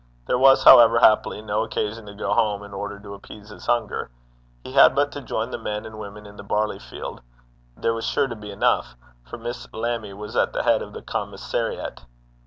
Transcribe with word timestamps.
There 0.25 0.39
was, 0.39 0.63
however, 0.63 0.97
happily 0.97 1.43
no 1.43 1.61
occasion 1.63 2.07
to 2.07 2.15
go 2.15 2.33
home 2.33 2.63
in 2.63 2.73
order 2.73 2.99
to 2.99 3.13
appease 3.13 3.49
his 3.49 3.67
hunger; 3.67 4.09
he 4.63 4.71
had 4.73 4.95
but 4.95 5.11
to 5.11 5.21
join 5.21 5.51
the 5.51 5.59
men 5.59 5.85
and 5.85 5.99
women 5.99 6.25
in 6.25 6.37
the 6.37 6.43
barley 6.43 6.79
field: 6.79 7.21
there 7.77 7.93
was 7.93 8.03
sure 8.05 8.25
to 8.27 8.35
be 8.35 8.49
enough, 8.49 8.95
for 9.25 9.37
Miss 9.37 9.67
Lammie 9.71 10.13
was 10.15 10.35
at 10.35 10.53
the 10.53 10.63
head 10.63 10.81
of 10.81 10.93
the 10.93 11.03
commissariat. 11.03 12.01